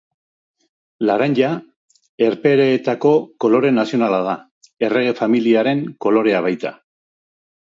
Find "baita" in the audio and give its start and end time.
6.49-6.75